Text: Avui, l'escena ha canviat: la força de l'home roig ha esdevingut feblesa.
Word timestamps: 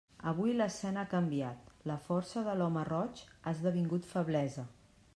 Avui, 0.29 0.53
l'escena 0.53 1.01
ha 1.01 1.09
canviat: 1.11 1.69
la 1.91 1.99
força 2.07 2.45
de 2.49 2.57
l'home 2.63 2.89
roig 2.91 3.25
ha 3.31 3.57
esdevingut 3.57 4.13
feblesa. 4.17 4.69